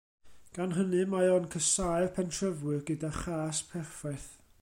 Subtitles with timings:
[0.57, 4.29] Gan hynny mae o'n casáu'r pentrefwyr gyda chas perffaith.